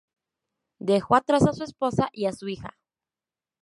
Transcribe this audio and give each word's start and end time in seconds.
Dejó 0.79 1.13
atrás 1.15 1.45
a 1.47 1.53
su 1.53 1.63
esposa 1.63 2.09
y 2.11 2.25
a 2.25 2.31
su 2.31 2.47
hija. 2.49 2.75